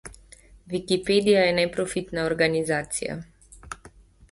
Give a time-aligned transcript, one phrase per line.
[0.71, 3.21] Wikipedija je neprofitna organizacija.